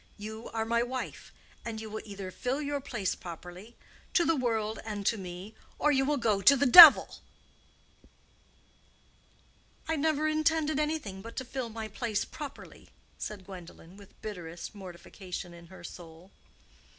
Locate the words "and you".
1.63-1.87